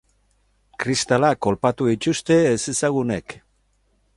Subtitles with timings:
[0.83, 3.37] Kristalak kolpatu dituzte ezezagunek.